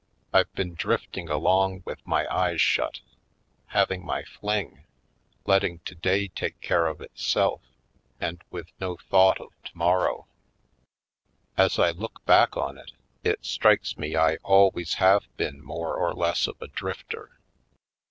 [0.33, 3.01] I've been drifting along with my eyes shut,
[3.67, 4.83] having my fling,
[5.45, 7.61] letting today take care of itself
[8.19, 10.25] and with no thought of tomorrow.
[11.55, 12.93] As I look back on it,
[13.23, 17.37] it strikes me I always have been more or less of a drifter.